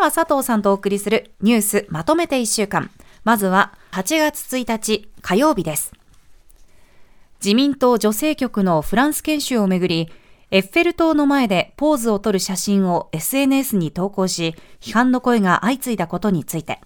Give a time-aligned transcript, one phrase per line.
[0.00, 2.90] は佐藤さんとお送りするニュースまとめて1週間。
[3.22, 5.92] まずは8月1日火曜日です。
[7.44, 10.10] 自民党女性局のフランス研修をめぐり、
[10.50, 16.80] エッフェル塔の前でポーズを撮る写真を SNS に投稿し、批判の声が相次いだことについて、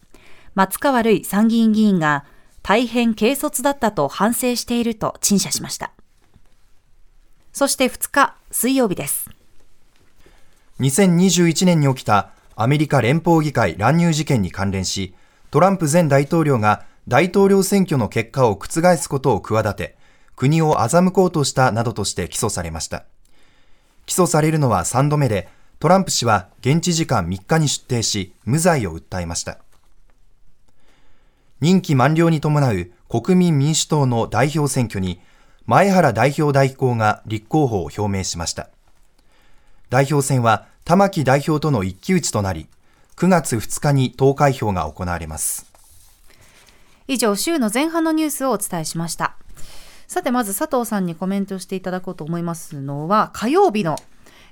[0.54, 2.24] 松川るい参議院議員が
[2.62, 5.92] 大変軽率だったと反省していると陳謝しました。
[7.52, 9.30] そして2日、水曜日です。
[10.80, 15.14] 2021年に起きたアメリカ連邦議会乱入事件に関連し、
[15.50, 19.96] トランプ前大統領が大統領選挙の結果を覆すことを企て、
[20.36, 23.04] 国を欺こうとしたなどとして起訴されました。
[24.06, 25.48] 起訴されるのは3度目で、
[25.80, 29.58] トランプ氏は現地時間3日に出廷し、無罪を訴えました。
[31.60, 35.20] 任期満了に伴う国民民主党の代表選挙に、
[35.66, 38.68] 前原代表代行が立候補を表明しました。
[39.88, 42.66] 代表選は玉木代表との一騎打ちとなり、
[43.16, 45.64] 9月2日に投開票が行われます。
[47.08, 49.34] 以上、週の前半のニュースをお伝えしました。
[50.08, 53.96] さてまず佐藤さんにコメントしていただこうと思いますのは火曜日の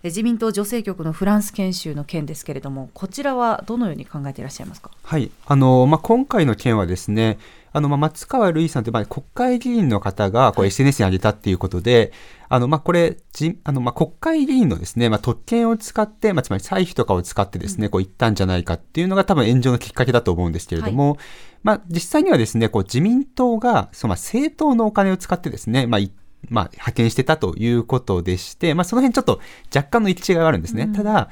[0.05, 4.91] 自民党女性局のフランス研修の件ですけれどもこちらはどのように考えていらっしゃいますか？
[5.03, 5.31] はい。
[5.47, 7.39] あのまあ、今回の件はですね
[7.72, 12.12] あのまあ松川るいさんという、まあ、国会議員の方がこう SNS に上げたっていうことで、
[12.50, 21.19] あのまあこれじあのまあ国会議員のですね、まあ、特権を使って、まあ、つまり歳費とかを使ってですね、こう言ったんじゃないかっていうのが多分炎上のきっかけだと思うんですけれども、はい、
[21.62, 26.00] まあ、実際にはですねこう自民党がそのまあ政党のお金を使ってですね、まあ、
[26.48, 29.41] まあ、派遣してたということでして、まあ、その辺ちょっと
[29.75, 30.85] 若干の行き違いがあるんですね。
[30.85, 31.31] うん、ただ、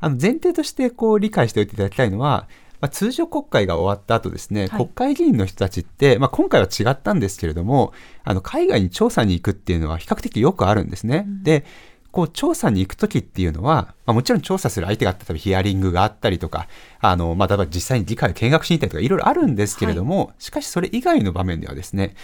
[0.00, 2.48] あの前提としてこう理解しておいていただきたいのは、
[2.80, 7.92] まあ、通常国会が終わった後ですね、はい、国会議員の人たちって、まあ、今回は違ったんですけれども、
[8.24, 11.24] あの海外に調査に行くっていうのは比較的よくあるんですね。
[11.26, 11.64] うん、で、
[12.10, 16.66] こう調査に行くときっていうのは、まあ、もちろん調査する相手が例えばヒアリングがあったりとか、
[17.00, 22.14] あの、まあ、例えば実際に議会を見学しに行ったりとかいろいろあるんですけれども、はい、しかしそれ以外の場面ではですね、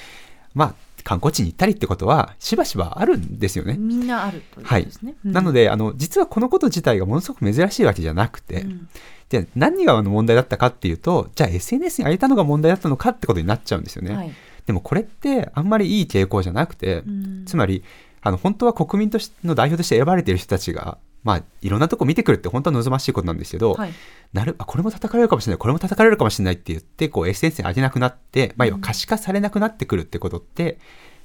[0.55, 0.75] まあ、
[1.06, 3.77] 観光地に行ったりってことはしばしばあるんですよね。
[3.78, 5.12] みんなあるということですね。
[5.12, 8.89] はいうん、なのであの実はこのこと自体がものすごく珍しいわけじゃなくて、うん、
[9.28, 14.16] じゃあ何が問題だったかっていうとじゃあ SNS に上げたのが問題だったのかってことになっちゃうんですよね。
[14.16, 14.33] はい、
[14.66, 17.84] でもこれってあんまりいい傾向じゃなくて、うん、つまり
[18.22, 23.93] あの本当は国民としての代表として選ばれている人たちがまあ、いろんなとこ見てくるって本当は望ましいことなんですけど、はい、
[24.33, 25.59] なるあこれも叩かれるかもしれない。
[25.59, 30.79] これも叩かれるかもしれないって言ってこう SNS に上げなくなって、まあ、要は可視化されなくなってくるってことって、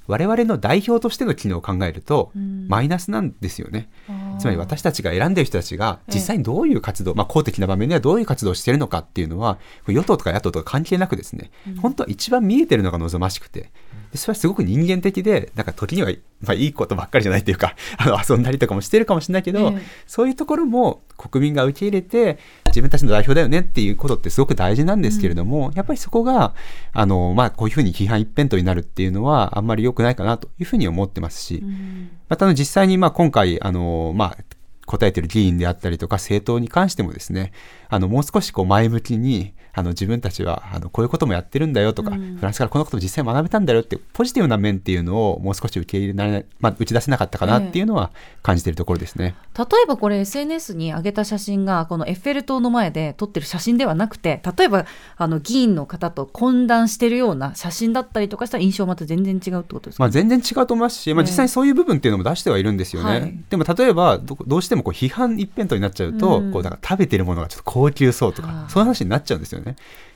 [0.08, 2.32] 我々の代表としての機能を考えると、
[2.66, 3.88] マイナスなんですよね。
[4.40, 13.70] つまり私たちが選んでる人たちが実際にどういう活動、まあ、公的な場面ではどういう活動をしているのかっていうのは与党とか野党とか関係なくですね、本当は一番見えてるのが望ましくて
[14.14, 19.74] それはすごく人間的でなんか時には、まあ、いいことばっかりじゃないっていうか あの遊んだりとかもしてるかもしれないけど、
[20.06, 22.38] そういうところも国民が受け入れて
[22.72, 26.54] 自分たちの代表だよねっていうことってすごく大事なんですけれども、うん、やっぱりそこが、
[26.92, 34.38] あの、まあ、こういうふうに批判一辺倒になるっていうのは、あんまり良くないかなというふうに思ってますし、うん、また、実際に、まあ、今回、あの、まあ、
[34.86, 37.52] 答えてる議員であったりとか政党に関してもですね、
[37.88, 48.10] あの、もう少しこう前向きに、あの自分たちはあのこういうこともやってるんだよとか、うん、フランスからこのことも実際学べたんだよってポジティブな面っていうのをもう少し受け入れられない、まあ、打ち出せなかったかなっていうのは
[48.42, 54.84] 感じているところですね、えー、例えばこれ SNS に上げた写真がこのエッフェル塔の前で撮ってる写真ではなくて例えば
[55.16, 69.61] あの議員の方と懇談してるような写真だったりとかしたら印象また全然違うってことですか、まあ、全然違うと思いますし、まあ、実際にそういう部分っていうのも出してはいるんですよね、はい、でも例えばどうしてもこう批判一辺倒になっちゃうと、うん、こうだから食べてるものがちょっと高級そうとかそういう話になっちゃうんですよね。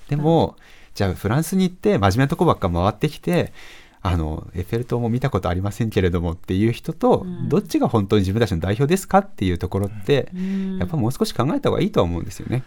[0.08, 0.56] でも、
[0.94, 3.52] じゃあフランスに行って真面目なとこばっか回ってきて
[4.00, 12.62] あのエッフェル塔も見たことありませんけれどもっていう人と、うん、どっちが本当に自分たちの代表ですかっていうところって、うん、やっぱもう少し考えた方がいいとは思うんですよね。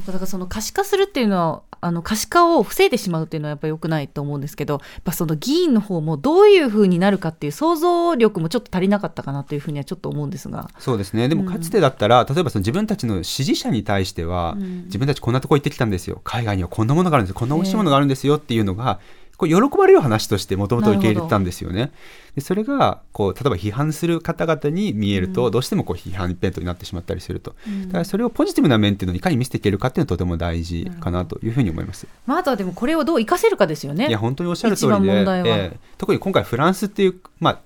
[0.00, 10.70] そうかだからその可視化するっていうのはあの可視化を防いでしまうっていうのはやっぱり良くないと思うんですけどやっぱその議員の方もどういうふうになるかっていう想像力もちょっと足りなかったかなというふうにはちょっと思うんですが。
[10.78, 11.28] そうですね。
[11.28, 16.20] でもかつてだったら、うん、例えばその自分たちの支持者に対しては、うん、自分たちこんなとこ行ってきたんですよ。
[16.24, 17.34] 海外にはこんなものがあるんですよ。
[17.38, 19.00] こんな美味しいものがあるんですよっていうのが、
[19.40, 21.92] こう喜ばれる話としてもともと受け入れてたんですよね。
[22.34, 32.06] でそれがこう例えば批判する方々に見えると、どうしてもこう批判一辺倒になってしまったりすると、うん、だからそれをポジティブな面っていうのをいかに見せていけるかっていうのはとても大事かなというふうに思います。
[32.26, 34.08] まあ、あとはでもこれをどう活かせるかですよね。
[34.08, 37.60] いや本当におっしゃる通りで、えー、特に今回フランスっていうまあ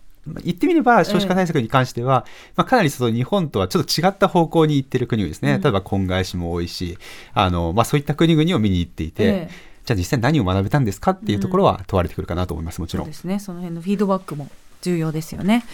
[0.45, 6.99] 言ってみれば少子化対策に関しては、ええ、まあ、かなりその日本とはちょっと違った方向に行ってる国ですね、うん、例えば婚外子も多いし
[7.35, 9.51] あの、まあ、そういった国々を見に行っていて、え
[9.85, 13.07] じゃあ実際何を学べたんですかっていうところは問われてくるかなと思います、もちろん。
[13.07, 14.49] そうですね、その辺のフィードバックも
[14.83, 15.65] 重要ですよね。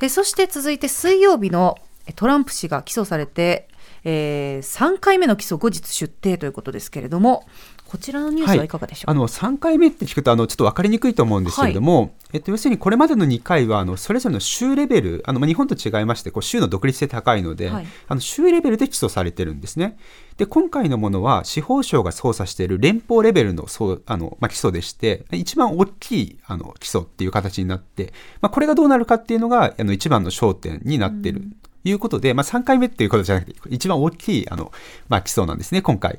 [0.00, 1.76] えそして続いて水曜日の
[2.14, 3.68] トランプ氏が起訴されて
[4.08, 7.44] えー、3回目の起訴後日出廷ということですけれども、
[7.86, 8.68] こちらのニュースはい。
[8.68, 19.96] かがでしょう、はい、あの3回目って聞くとあのちょっと分かりにくいと思うんですけれども、はい、えっと、要するにこれまでの2回はあのそれぞれの州レベルあの、まあ、日本と違いましてこう州の独立性高いので、はい、あの州レベルで起訴されてるんですね。
[20.36, 28.12] で今回のものは司法省が捜査している連邦レベルのそうあの、まあ、起訴でして一番大きいあの起訴っていう形になって、
[28.42, 31.42] まあ、これがどうなるかっていうのがあの一番の焦点になってる
[31.88, 34.72] いうことで、まあ、3回目っていうことじゃなくて、一番大きい、あの、
[35.08, 36.18] まあ、起訴なんですね、今回。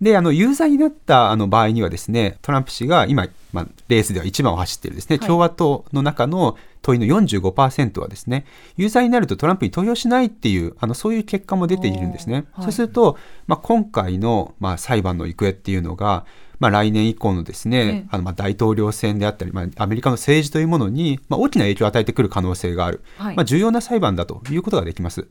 [0.00, 8.44] で、あの、有罪になったあの場合にはですね、トランプ氏が今、まあ、レースでは一番を走っているですね、共和党の中の問いの45%はですね、
[8.76, 12.46] 有罪になるとトランプに投票しないっていう、あの、そういう結果も出ているんですね。
[12.52, 16.26] はい、そうすると、まあ、今回の、まあ、裁判の行方っていうのが、
[16.60, 25.22] まあ、来年以降のですね、あのまあ大統領選であったり、まあ、アメリカの政治というものに、まあ、大きな影響を与えてくる可能性がある、はい、まあ、重要な裁判だということができます。
[25.22, 25.28] うん、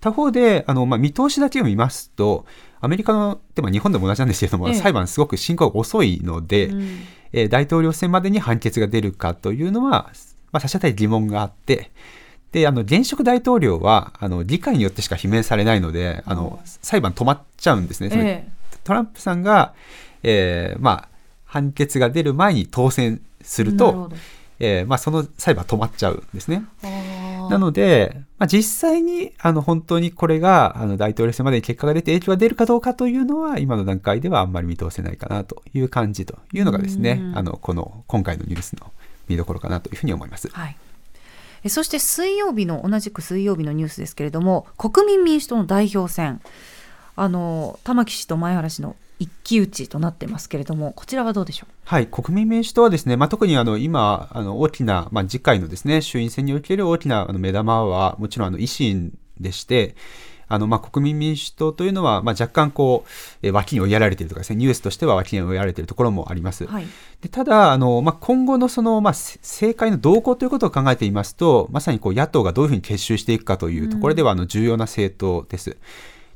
[0.00, 2.46] 他方であの、まあ、見通しだけを見ますと
[2.80, 6.98] アメリカのでも日本でも同じなんですけれども、ええ、裁判すごく進行が遅いので、うん、
[7.32, 10.10] えー、大統領選までに判決が出るかというのは、
[10.52, 11.90] まあ、差し当たり疑問があって
[12.52, 18.10] であの現職大統領はあの議会によってしか罷免されないのであの裁判止まっちゃうんですね。
[18.12, 18.48] え、
[18.82, 19.74] トランプさんが
[20.22, 21.08] えー、まあ、
[21.44, 24.10] 判決が出る前に当選すると、
[24.58, 26.64] えー、まあ、その裁判止まっちゃうんですね。
[27.50, 38.92] なので、まあ、実際にあの本当にこれがあの大統領選までに結果が出て影響が出るかどうかというのは今の段階ではあんまり見通せないかなという感じというのがですねあのこの今回のニュースの
[39.28, 40.48] 見どころかなというふうに思います。
[40.48, 40.76] はい。
[41.68, 46.40] そして水曜日の同じく水曜日のニュースですけれども国民民主党の代表選
[47.22, 51.74] あの玉木氏と前原氏の一騎打ちとなってますけれども、こちらはどうでしょう？
[51.84, 59.94] はい、国民民主党はですね、まあ、特にあの今、あの大きな、まあ、次回のですね衆院選における大きなあの目玉は、もちろんあの維新でして、
[60.48, 66.66] あのまあ国民民主党というのは、まあ、若干こう、え脇に追いやられているとかですね、ニュースとしては脇に追いやられているところもあります。
[66.66, 66.86] はい、
[67.20, 75.76] でただ、あのまあ、今後のその、まあ、政界の動向ということを考えていますと、まさにこう野党がどういうふうに結集していくかというところでは、あの重要な政党です。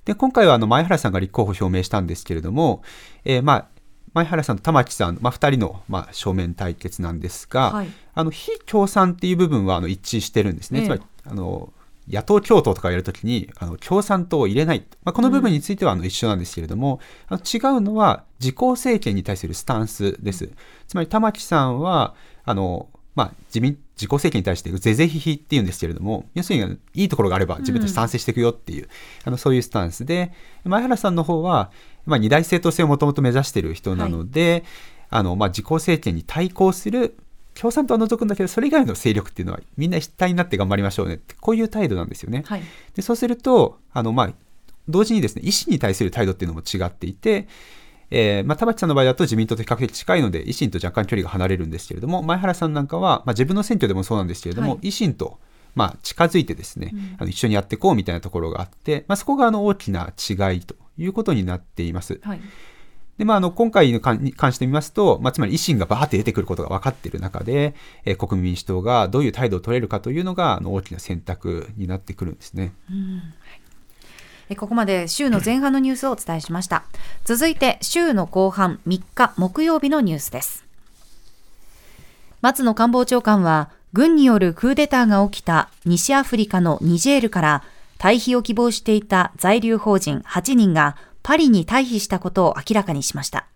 [0.05, 2.83] で今回はあの前原さんが立候補表明したんですけれども、
[3.25, 3.69] えー、まあ
[4.15, 10.81] 前原さんと玉木さん、まあ、2人の、まあ、正面対決なんですが、はい、あの非共産っていう部分はあの一致してるんですね。
[10.81, 11.73] えー、つまりあの
[12.09, 20.51] 野党共闘とかやるときにあの共産党を入れない、まあ、この部分についてはあの一緒なんですけれども、うん、あの違うのは自公政権に対するスタンスです。
[20.87, 22.15] つまり玉木さんは
[22.45, 28.89] あのまあ、自民自己政権に対して是々非々っていうんですけれども要するにいいところがあれば自分たち賛成していくよっていう、うん、
[29.25, 30.33] あのそういうスタンスで
[30.65, 31.71] 前原さんの方は、
[32.07, 34.63] まあ、二大政党制をもともと目指している人なので、はい、
[35.11, 37.17] あのまあ、自公政権に対抗する
[37.55, 42.43] 共産党は除くんだけどそれ以外の勢力っていうのはみんな一体になって頑張りましょうねってこういう態度なんですよね。
[42.47, 42.63] はい、
[42.97, 44.33] でそうするとあの、まあ、
[44.89, 47.47] 同時にですね意思に対する態度っていうのも違っていて
[48.11, 55.39] えーまあ、田畑さんの場合だと自民党と比較的近いので維新と若干距離が離れるんですけれども前原さんなんかは、まあ、自分の選挙でもそうなんですけれども、はい、維新と、
[55.75, 62.21] まあ、近づいてですね、うん、あの一緒にやっていこうみたいなところがあって、まあ、そこがあの大きな違いということになっています。
[62.23, 62.41] はい
[63.19, 67.75] でまあ、あの今回に関して見ますと、まあ、つまり維新がバーって出てくることが分かっている中で、
[68.05, 72.73] えー、国民民主党がどういう態度を取れるかというのがあの大きな選択になってくるんですね。
[72.91, 73.23] うん
[74.57, 76.85] ここまで週の前半のニュースをお伝えしました。
[77.25, 80.65] 続いて週の後半3日木曜日のニュースです。
[82.43, 87.63] 松野官房長官は軍によるクーデターが起きた西アフリカのニジェールから
[87.99, 93.47] 退避を希望していた在留邦人8人がパリに退避したことを明らかにしました。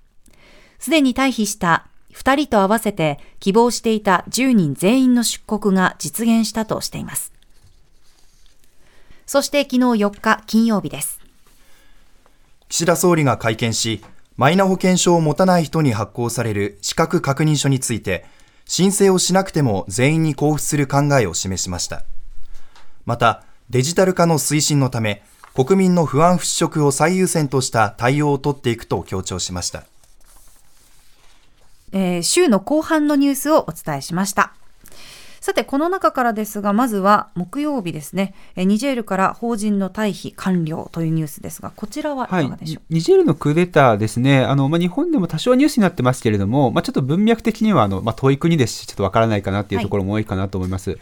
[0.79, 7.38] すでに退避した2人と合わせて希望していた10人全員の出国が実現したとしています。
[9.29, 11.21] そして昨日4日金曜日です。
[12.71, 14.03] 岸田総理が会見し、
[14.39, 18.25] マイナ保険証を持たない人に発行される資格確認書について、
[18.65, 22.05] 申請をしなくても全員に交付する考えを示しました。
[23.05, 25.23] また、デジタル化の推進のため、
[25.55, 29.85] 国民の不安払拭を最優先とした対応を取っていくと強調しました。
[31.93, 34.55] えー、週の後半のニュースをお伝えしました。
[35.49, 42.29] さて、この中からですが、まずは木曜日ですね、ニジェールから法人の退避完了というニュースですが、こちらはい。
[42.29, 50.91] かがでしょう、はい、ニジェールのクーデターですね、あのまあ、日本でも多少ニュースになってますけれども、まあ、ちょっと文脈的にはあの、まあ、遠い国ですし、ちょっとわからないかなっていうところも多いかなと思います。
[50.91, 50.99] はい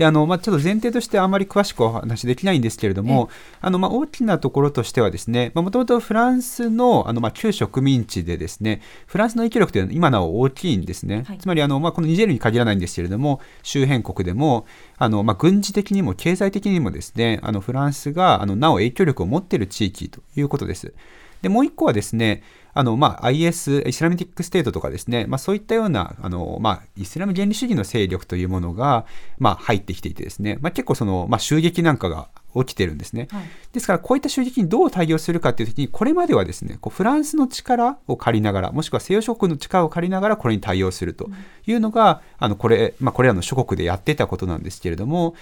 [0.00, 3.28] であの、まあ、ちょっと前提としてあまり詳しくお話できないんですけれども、
[3.60, 11.24] あのまあ、大きなところとしてはですね、もともとフランスのあの、まあ、旧植民地でですね、フランスの影響力というのは今なお大きいんですね。
[11.28, 14.64] はい、つまりあの、まあ、このニジェールに限らないんですけれども、周辺国でも、
[14.96, 20.94] あのまあ、軍事的にも経済的にもですね、あのフランスがあのなお影響力を持っている地域ということです。
[21.42, 22.42] でもう一個はですね、
[22.72, 29.06] あの、まあ、IS、 Islamic State とかですね、まあ、そういったような、あの、まあ、イスラム原理主義の勢力というものが、
[29.38, 41.30] まあ、入ってきていてですね、まあ、結構その、まあ、襲撃なんかが起きてるんですね、はい、ですからこういった襲撃にどう対応するかというときにこれまではですねこうフランスの力を借りながらもしくは西洋諸国の力を借りながらこれに対応すると
[41.66, 45.34] いうのが、うん、あのこれ、まあ、これらの諸国でやってたことなんですけれども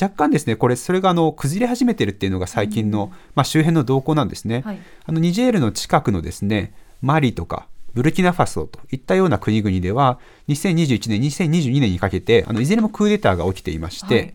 [0.00, 4.62] 若干ですね、これ、それがあの崩れ始めてるっていうのが最近の、まあ、周辺の動向なんですね。
[4.64, 14.34] はい、あのニジェールの近くのですね、マリとか、ブルキナファソといったような国々では、2021年、2022年にかけて、あのいずれもクーデターが起きていまして、はい、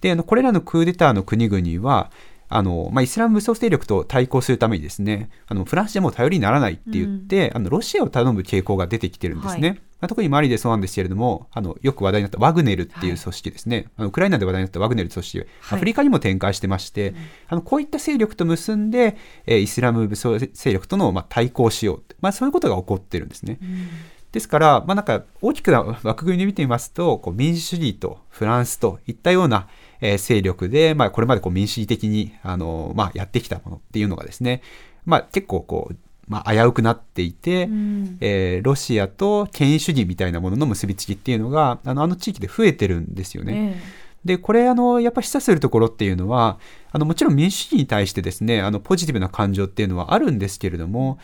[0.00, 2.12] であのこれらのクーデターの国々は、
[2.52, 9.68] あのまあ、イスラム武装勢力と対抗するためにですねあのフランスでも頼りにならないって言って、うん、あのロシアを頼む傾向が出てきてるんですね。
[9.68, 9.78] はい。
[10.00, 17.14] まあ、特にマリでそうなんですけれども、あのよく話題になったワグネルっていう組織ですね、はい、あのウクライナで話題になったワグネル組織、アフリカにも展開してまして、
[17.48, 19.16] あのこういった勢力と結んで、
[19.46, 23.58] えー、イスラム武装勢力との、まあ、対抗しよう、まあ、そういうことが起こってるんですね。
[23.62, 23.88] うん
[24.32, 29.68] ですから、まあ、なんか大きくな枠組みで見てみますと、こう民主主義とフランスといったような、
[30.00, 34.62] えー、勢力で、まあ、これまでこう民主主義的にあの、まあ、やってきたものっていうのがですね、
[35.04, 35.96] まあ、結構こう
[36.28, 43.74] まあ、危うくなっていて、うん、えー、ロシアと権威主義みたいなものの結びつきっていうのがあのあの地域で増えてるんですよね。
[43.76, 46.58] えーでこれあのやっぱ示唆するところっていうのは
[46.92, 51.18] あのもちろん民主主義に対してですねあのポジティブな感情っていうのはあるんですけれども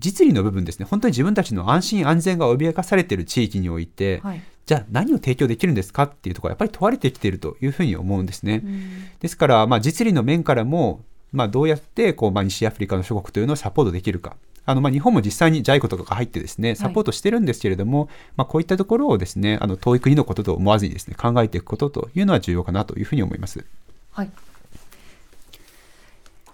[0.00, 0.86] 実利の部分ですね。
[0.86, 8.62] 本当に自分たちの安心安全が脅かされている地域において、はい、じゃあ何を提供できるんですかっていうところはやっぱり問われてきているというふうに思うんですね。
[8.64, 8.90] うん、
[9.20, 14.36] ですから、まあ、実利の面からも、まあ、どうやってこう、まあ、西アフリカの諸国というのをサポートできるか。
[14.66, 23.64] あのまあ日本も実際に JICO とかが入ってですねサポートしてるんですけれども、はい、まあ、こういったところをですねあの遠い国のことと思わずにですね考えていくことというのは重要かなというふうに思います。
[24.12, 24.30] はい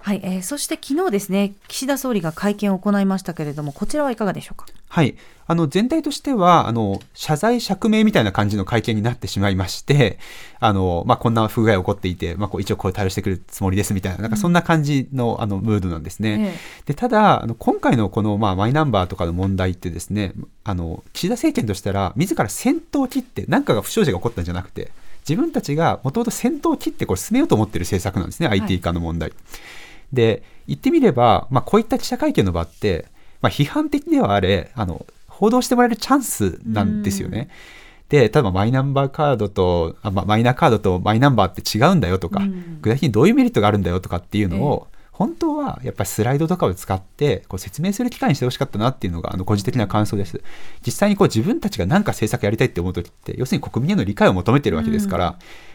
[0.07, 4.67] はい、えー、そして昨日ですね岸田総理が会見を行いましたけれどもこちらはいかがでしょうか？
[4.89, 5.17] はい
[5.49, 10.21] あの全体としてはあの謝罪釈明みたいな感じの会見になってしまいまして
[10.61, 16.55] あの、まあ、こんな不具合起こっていて、まあ、こう一応こう対応してくるつもりですみたいななんかそんな感じの,、あのムードなんですね。
[16.85, 24.93] でただあの今回のこの、まあ、マイナンバーとかの問題ってですねあの岸田政権としたら自ら先頭を切って何かが不祥事が起こったんじゃなくて
[25.29, 29.33] 自分たちがもともと先頭を切ってこれ進めようと思っている政策なんですね、IT 化の問題。
[30.13, 33.07] で言ってみれば、まあ、こういった記者会見の場って、
[33.41, 37.49] まあ、批判的ではあれあの報道してもらえるチャンスなんですよね。
[38.09, 42.41] で、例えばマイナンバーカードと、あまあ、マイナカードとマイナンバーって違うんだよとか、
[42.81, 44.87] 具体的にどういうメリットがあるんだよとかっていうのを、
[45.17, 50.43] 本当はやっぱりスライドとかを使ってこう説明する機会にしてほしかったなっていうのがあの個人的な感想です。
[50.85, 55.35] 実際にこう自分たちが何か政策やりたいって思う時って要するに国民への理解を求めてるわけですから、うん、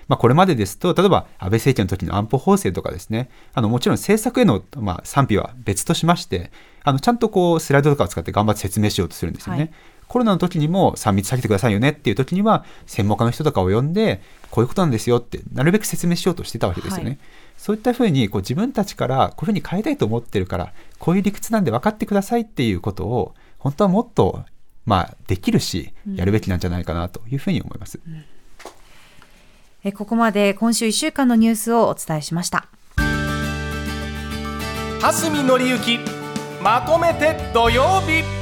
[0.10, 6.52] まあ、これまでですと例えば安倍政権の時の安保法制とかですねあのもちろん政策への、まあ、賛否は別としまして
[6.84, 9.60] あのちゃんとこうスライドとかを使って頑張って説明しようとするんですよね。
[9.60, 9.72] はい
[10.12, 17.10] コロナの時にも3密避けてくださいよねっていう時には専門家の人とかを呼んでこういうことなんですよってなるべく説明しようとしてたわけですよね。
[17.12, 17.20] はい
[17.62, 24.44] そういったふうにこう自分たちからこういうふうに変えたいと思ってるからこういう理屈なんで分かってくださいっていうことを本当はもっと
[24.88, 28.00] まあできるしやるべきなんじゃないかなというふうに思います。
[28.04, 28.26] うん
[29.84, 32.68] えここまで今週1週間のニュースをお伝えしました。
[35.00, 36.00] 蓮見紀之
[36.62, 38.41] まとめて土曜日